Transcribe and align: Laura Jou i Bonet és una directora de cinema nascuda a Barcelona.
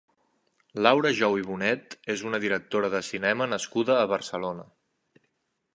Laura 0.85 1.11
Jou 1.19 1.37
i 1.41 1.45
Bonet 1.49 1.93
és 2.15 2.23
una 2.29 2.41
directora 2.47 2.91
de 2.95 3.03
cinema 3.11 3.49
nascuda 3.53 3.99
a 3.99 4.11
Barcelona. 4.15 4.69